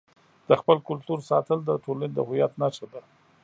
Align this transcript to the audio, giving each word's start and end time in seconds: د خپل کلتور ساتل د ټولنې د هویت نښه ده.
د 0.49 0.49
خپل 0.61 0.77
کلتور 0.89 1.19
ساتل 1.29 1.59
د 1.65 1.71
ټولنې 1.83 2.09
د 2.13 2.17
هویت 2.27 2.51
نښه 2.61 2.85
ده. 2.93 3.01